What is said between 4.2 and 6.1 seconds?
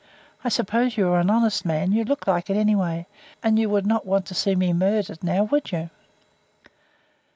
to see me murdered, now, would you?"